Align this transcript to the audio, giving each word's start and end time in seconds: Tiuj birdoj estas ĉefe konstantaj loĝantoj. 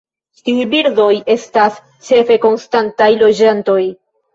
Tiuj 0.47 0.65
birdoj 0.71 1.11
estas 1.35 1.79
ĉefe 2.11 2.41
konstantaj 2.49 3.15
loĝantoj. 3.23 3.83